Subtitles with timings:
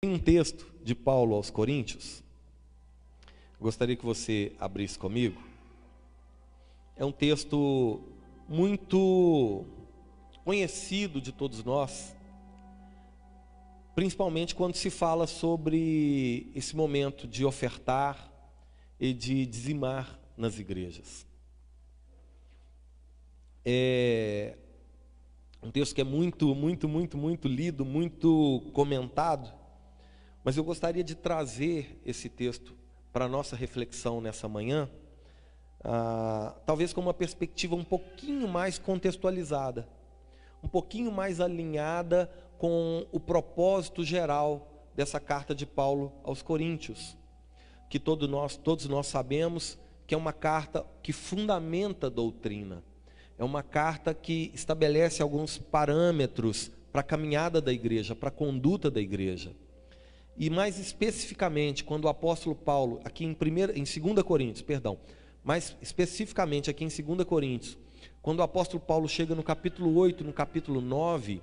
[0.00, 2.22] Tem um texto de Paulo aos Coríntios.
[3.60, 5.42] Gostaria que você abrisse comigo.
[6.94, 8.00] É um texto
[8.48, 9.66] muito
[10.44, 12.14] conhecido de todos nós,
[13.96, 18.32] principalmente quando se fala sobre esse momento de ofertar
[19.00, 21.26] e de dizimar nas igrejas.
[23.64, 24.56] É
[25.60, 29.57] um texto que é muito, muito, muito, muito lido, muito comentado,
[30.44, 32.74] mas eu gostaria de trazer esse texto
[33.12, 34.88] para a nossa reflexão nessa manhã,
[35.84, 39.88] ah, talvez com uma perspectiva um pouquinho mais contextualizada,
[40.62, 47.16] um pouquinho mais alinhada com o propósito geral dessa carta de Paulo aos Coríntios,
[47.88, 52.82] que todos nós, todos nós sabemos que é uma carta que fundamenta a doutrina,
[53.38, 58.90] é uma carta que estabelece alguns parâmetros para a caminhada da igreja, para a conduta
[58.90, 59.54] da igreja.
[60.38, 64.96] E mais especificamente, quando o apóstolo Paulo, aqui em, primeira, em 2 Coríntios, perdão,
[65.42, 67.76] mais especificamente aqui em 2 Coríntios,
[68.22, 71.42] quando o apóstolo Paulo chega no capítulo 8, no capítulo 9,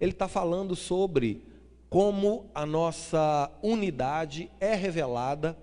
[0.00, 1.44] ele está falando sobre
[1.90, 5.58] como a nossa unidade é revelada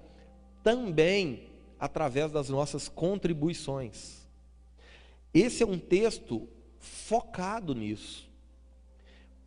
[0.61, 4.27] também através das nossas contribuições.
[5.33, 6.47] Esse é um texto
[6.79, 8.26] focado nisso.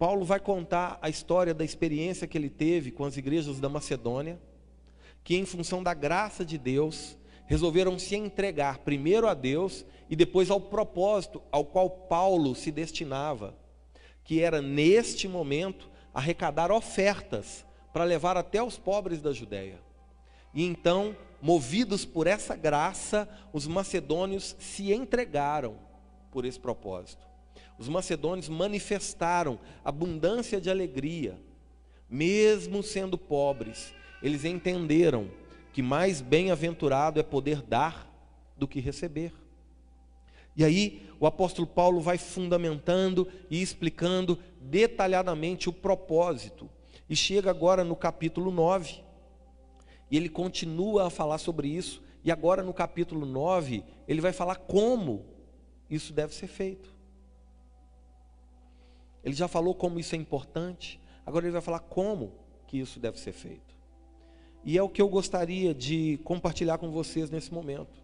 [0.01, 4.41] Paulo vai contar a história da experiência que ele teve com as igrejas da Macedônia,
[5.23, 10.51] que em função da graça de Deus, resolveram se entregar primeiro a Deus e depois
[10.51, 13.55] ao propósito ao qual Paulo se destinava,
[14.25, 19.83] que era neste momento arrecadar ofertas para levar até os pobres da Judéia.
[20.55, 25.77] E então, movidos por essa graça, os macedônios se entregaram
[26.31, 27.30] por esse propósito
[27.81, 31.41] os macedônios manifestaram abundância de alegria,
[32.11, 35.31] mesmo sendo pobres, eles entenderam
[35.73, 38.07] que mais bem-aventurado é poder dar
[38.55, 39.33] do que receber.
[40.55, 46.69] E aí o apóstolo Paulo vai fundamentando e explicando detalhadamente o propósito.
[47.09, 49.03] E chega agora no capítulo 9.
[50.11, 52.03] E ele continua a falar sobre isso.
[52.23, 55.25] E agora no capítulo 9, ele vai falar como
[55.89, 57.00] isso deve ser feito.
[59.25, 62.33] Ele já falou como isso é importante, agora ele vai falar como
[62.67, 63.75] que isso deve ser feito.
[64.65, 68.01] E é o que eu gostaria de compartilhar com vocês nesse momento.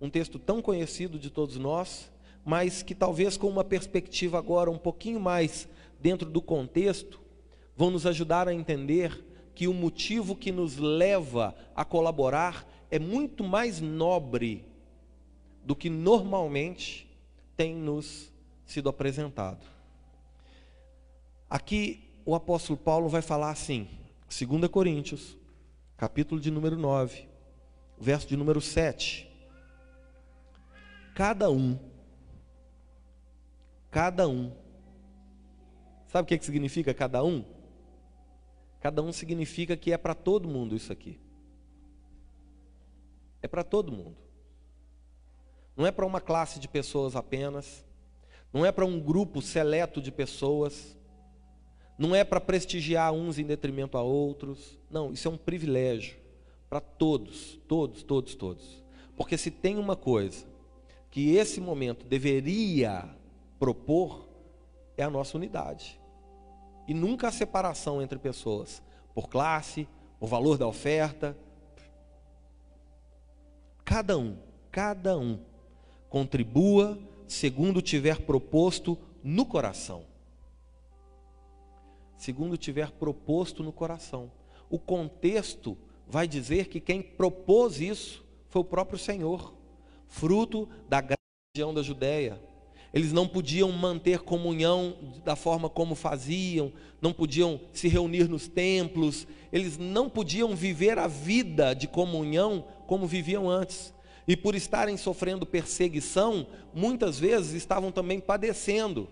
[0.00, 2.10] Um texto tão conhecido de todos nós,
[2.44, 5.68] mas que talvez com uma perspectiva agora um pouquinho mais
[6.00, 7.20] dentro do contexto,
[7.76, 9.24] vão nos ajudar a entender
[9.54, 14.64] que o motivo que nos leva a colaborar é muito mais nobre
[15.64, 17.08] do que normalmente
[17.56, 18.32] tem nos
[18.64, 19.75] sido apresentado.
[21.48, 23.88] Aqui o apóstolo Paulo vai falar assim,
[24.28, 25.36] 2 Coríntios,
[25.96, 27.28] capítulo de número 9,
[27.96, 29.30] verso de número 7.
[31.14, 31.78] Cada um,
[33.92, 34.52] cada um,
[36.08, 37.44] sabe o que, que significa cada um?
[38.80, 41.20] Cada um significa que é para todo mundo isso aqui.
[43.40, 44.16] É para todo mundo.
[45.76, 47.84] Não é para uma classe de pessoas apenas,
[48.52, 50.96] não é para um grupo seleto de pessoas,
[51.98, 54.78] não é para prestigiar uns em detrimento a outros.
[54.90, 56.16] Não, isso é um privilégio
[56.68, 58.84] para todos, todos, todos, todos.
[59.16, 60.46] Porque se tem uma coisa
[61.10, 63.08] que esse momento deveria
[63.58, 64.28] propor,
[64.96, 65.98] é a nossa unidade.
[66.86, 68.82] E nunca a separação entre pessoas,
[69.14, 69.88] por classe,
[70.20, 71.36] por valor da oferta.
[73.84, 74.36] Cada um,
[74.70, 75.38] cada um,
[76.10, 80.04] contribua segundo tiver proposto no coração
[82.16, 84.30] segundo tiver proposto no coração.
[84.70, 85.76] O contexto
[86.08, 89.54] vai dizer que quem propôs isso foi o próprio Senhor,
[90.06, 91.04] fruto da
[91.54, 92.40] região da Judéia.
[92.94, 99.26] Eles não podiam manter comunhão da forma como faziam, não podiam se reunir nos templos,
[99.52, 103.92] eles não podiam viver a vida de comunhão como viviam antes.
[104.26, 109.08] E por estarem sofrendo perseguição, muitas vezes estavam também padecendo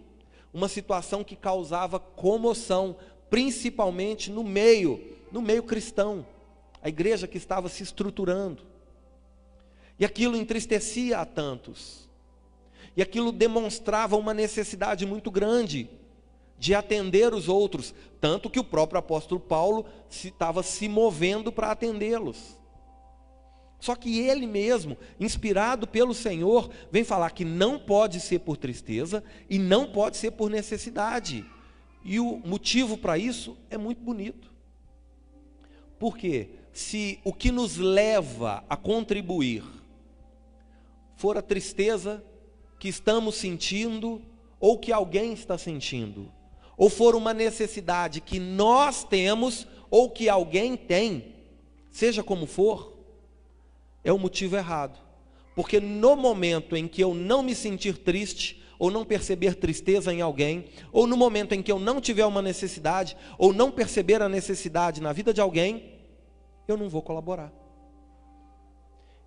[0.54, 2.96] uma situação que causava comoção,
[3.28, 5.02] principalmente no meio,
[5.32, 6.24] no meio cristão,
[6.80, 8.62] a igreja que estava se estruturando.
[9.98, 12.08] E aquilo entristecia a tantos.
[12.96, 15.90] E aquilo demonstrava uma necessidade muito grande
[16.56, 22.56] de atender os outros, tanto que o próprio apóstolo Paulo estava se movendo para atendê-los.
[23.80, 29.22] Só que ele mesmo, inspirado pelo Senhor, vem falar que não pode ser por tristeza
[29.48, 31.44] e não pode ser por necessidade.
[32.02, 34.52] E o motivo para isso é muito bonito.
[35.98, 36.50] Por quê?
[36.72, 39.64] Se o que nos leva a contribuir
[41.16, 42.24] for a tristeza
[42.78, 44.20] que estamos sentindo
[44.58, 46.32] ou que alguém está sentindo,
[46.76, 51.34] ou for uma necessidade que nós temos ou que alguém tem,
[51.90, 52.93] seja como for,
[54.04, 54.98] é o motivo errado.
[55.54, 60.20] Porque no momento em que eu não me sentir triste, ou não perceber tristeza em
[60.20, 64.28] alguém, ou no momento em que eu não tiver uma necessidade, ou não perceber a
[64.28, 65.94] necessidade na vida de alguém,
[66.66, 67.52] eu não vou colaborar.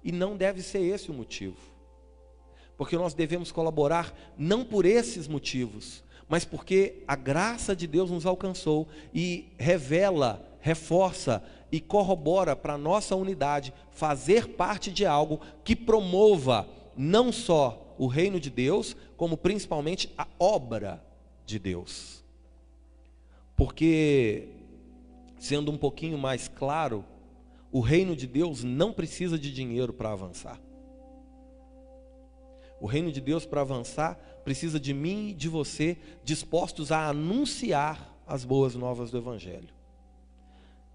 [0.03, 1.57] E não deve ser esse o motivo.
[2.77, 8.25] Porque nós devemos colaborar não por esses motivos, mas porque a graça de Deus nos
[8.25, 15.75] alcançou e revela, reforça e corrobora para a nossa unidade fazer parte de algo que
[15.75, 21.03] promova não só o reino de Deus, como principalmente a obra
[21.45, 22.23] de Deus.
[23.55, 24.49] Porque,
[25.39, 27.03] sendo um pouquinho mais claro,
[27.71, 30.59] o reino de Deus não precisa de dinheiro para avançar.
[32.79, 38.15] O reino de Deus para avançar precisa de mim e de você dispostos a anunciar
[38.27, 39.69] as boas novas do Evangelho,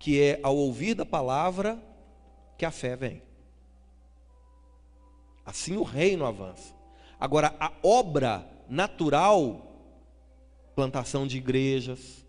[0.03, 1.81] que é ao ouvir da palavra
[2.59, 3.23] que a fé vem.
[5.47, 6.75] Assim o reino avança.
[7.21, 9.65] Agora, a obra natural,
[10.75, 12.27] plantação de igrejas,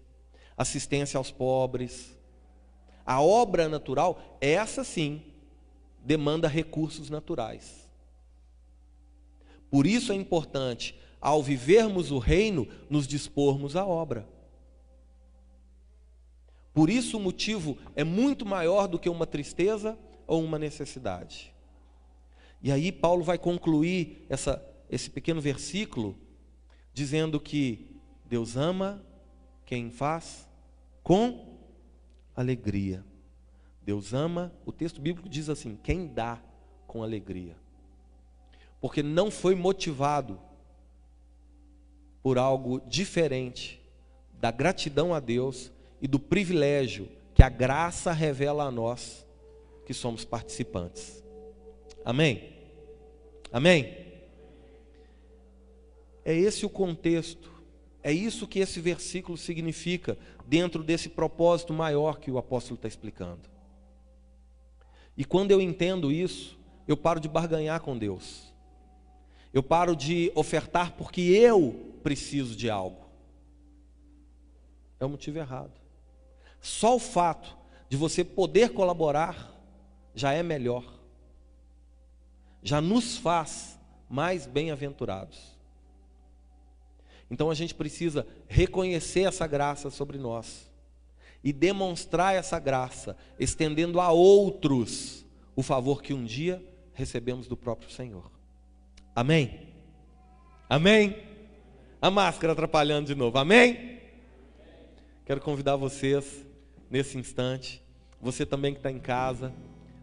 [0.55, 2.15] assistência aos pobres,
[3.03, 5.23] a obra natural, essa sim,
[5.99, 7.89] demanda recursos naturais.
[9.71, 14.27] Por isso é importante, ao vivermos o reino, nos dispormos à obra.
[16.73, 21.53] Por isso o motivo é muito maior do que uma tristeza ou uma necessidade.
[22.61, 26.17] E aí Paulo vai concluir essa, esse pequeno versículo
[26.93, 29.03] dizendo que Deus ama
[29.65, 30.49] quem faz
[31.03, 31.59] com
[32.35, 33.03] alegria.
[33.81, 36.41] Deus ama, o texto bíblico diz assim: quem dá
[36.87, 37.63] com alegria
[38.83, 40.37] porque não foi motivado
[42.21, 43.81] por algo diferente
[44.33, 45.71] da gratidão a Deus
[46.03, 49.25] e do privilégio que a graça revela a nós
[49.85, 51.23] que somos participantes.
[52.03, 52.51] Amém?
[53.49, 54.03] Amém?
[56.25, 57.49] É esse o contexto,
[58.03, 63.49] é isso que esse versículo significa dentro desse propósito maior que o apóstolo está explicando.
[65.15, 68.53] E quando eu entendo isso, eu paro de barganhar com Deus.
[69.53, 73.05] Eu paro de ofertar porque eu preciso de algo.
[74.99, 75.82] É o motivo errado.
[76.63, 77.57] Só o fato
[77.89, 79.53] de você poder colaborar
[80.15, 80.85] já é melhor.
[82.63, 83.77] Já nos faz
[84.09, 85.57] mais bem-aventurados.
[87.29, 90.71] Então a gente precisa reconhecer essa graça sobre nós
[91.43, 95.25] e demonstrar essa graça, estendendo a outros
[95.57, 96.63] o favor que um dia
[96.93, 98.31] recebemos do próprio Senhor.
[99.13, 99.67] Amém?
[100.69, 101.17] Amém?
[102.01, 103.37] A máscara atrapalhando de novo.
[103.37, 103.99] Amém?
[105.25, 106.52] Quero convidar vocês
[106.93, 107.83] nesse instante.
[108.21, 109.51] Você também que está em casa,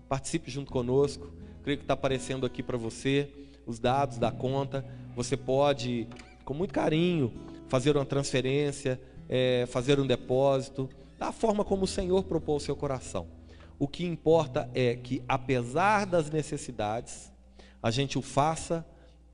[0.09, 1.33] participe junto conosco.
[1.63, 3.31] Creio que está aparecendo aqui para você
[3.65, 4.85] os dados da conta.
[5.15, 6.09] Você pode,
[6.45, 7.33] com muito carinho,
[7.69, 12.77] fazer uma transferência, é, fazer um depósito, da forma como o Senhor propôs ao seu
[12.77, 13.29] coração.
[13.79, 17.31] O que importa é que, apesar das necessidades,
[17.81, 18.85] a gente o faça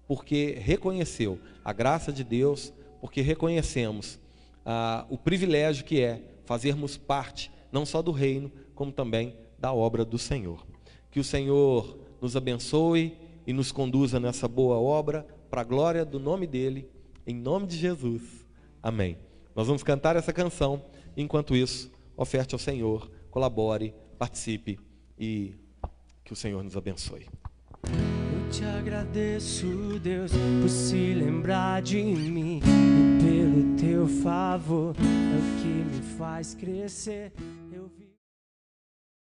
[0.07, 2.71] porque reconheceu a graça de Deus,
[3.01, 4.19] porque reconhecemos
[4.63, 10.05] ah, o privilégio que é fazermos parte não só do reino, como também da obra
[10.05, 10.67] do Senhor.
[11.11, 16.19] Que o Senhor nos abençoe e nos conduza nessa boa obra, para a glória do
[16.19, 16.89] nome dEle,
[17.27, 18.47] em nome de Jesus.
[18.83, 19.19] Amém.
[19.55, 20.85] Nós vamos cantar essa canção,
[21.17, 24.79] enquanto isso, oferte ao Senhor, colabore, participe
[25.19, 25.55] e
[26.25, 27.27] que o Senhor nos abençoe
[28.51, 29.67] te agradeço,
[30.03, 32.61] Deus, por se lembrar de mim
[33.27, 37.33] pelo teu favor, é o que me faz crescer.